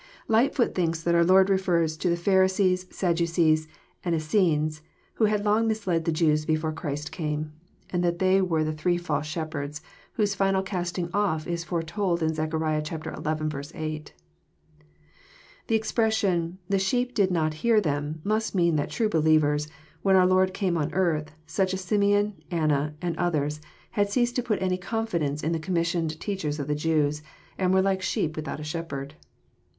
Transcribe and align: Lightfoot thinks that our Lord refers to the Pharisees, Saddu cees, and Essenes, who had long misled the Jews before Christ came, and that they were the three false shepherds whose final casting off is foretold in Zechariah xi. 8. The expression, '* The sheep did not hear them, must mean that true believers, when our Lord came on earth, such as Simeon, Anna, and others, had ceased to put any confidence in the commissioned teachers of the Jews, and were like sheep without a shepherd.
Lightfoot 0.27 0.73
thinks 0.73 1.03
that 1.03 1.13
our 1.13 1.23
Lord 1.23 1.47
refers 1.47 1.95
to 1.97 2.09
the 2.09 2.17
Pharisees, 2.17 2.85
Saddu 2.85 3.27
cees, 3.29 3.67
and 4.03 4.15
Essenes, 4.15 4.81
who 5.21 5.25
had 5.25 5.45
long 5.45 5.67
misled 5.67 6.05
the 6.05 6.11
Jews 6.11 6.43
before 6.43 6.73
Christ 6.73 7.11
came, 7.11 7.53
and 7.91 8.03
that 8.03 8.17
they 8.17 8.41
were 8.41 8.63
the 8.63 8.73
three 8.73 8.97
false 8.97 9.27
shepherds 9.27 9.79
whose 10.13 10.33
final 10.33 10.63
casting 10.63 11.11
off 11.13 11.45
is 11.45 11.63
foretold 11.63 12.23
in 12.23 12.33
Zechariah 12.33 12.83
xi. 12.83 12.95
8. 13.75 14.13
The 15.67 15.75
expression, 15.75 16.57
'* 16.63 16.67
The 16.67 16.79
sheep 16.79 17.13
did 17.13 17.29
not 17.29 17.53
hear 17.61 17.79
them, 17.79 18.21
must 18.23 18.55
mean 18.55 18.77
that 18.77 18.89
true 18.89 19.07
believers, 19.07 19.67
when 20.01 20.15
our 20.15 20.25
Lord 20.25 20.51
came 20.51 20.77
on 20.79 20.91
earth, 20.95 21.31
such 21.45 21.75
as 21.75 21.81
Simeon, 21.81 22.41
Anna, 22.49 22.95
and 23.03 23.15
others, 23.17 23.61
had 23.91 24.09
ceased 24.09 24.35
to 24.37 24.41
put 24.41 24.63
any 24.63 24.79
confidence 24.79 25.43
in 25.43 25.51
the 25.51 25.59
commissioned 25.59 26.19
teachers 26.19 26.59
of 26.59 26.65
the 26.65 26.73
Jews, 26.73 27.21
and 27.59 27.71
were 27.71 27.83
like 27.83 28.01
sheep 28.01 28.35
without 28.35 28.59
a 28.59 28.63
shepherd. 28.63 29.13